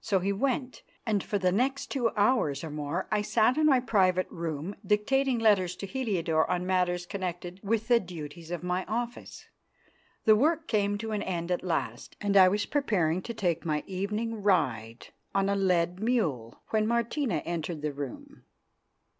[0.00, 3.78] So he went, and for the next two hours or more I sat in my
[3.78, 9.46] private room dictating letters to Heliodore on matters connected with the duties of my office.
[10.24, 13.84] The work came to an end at last, and I was preparing to take my
[13.86, 18.42] evening ride on a led mule when Martina entered the room.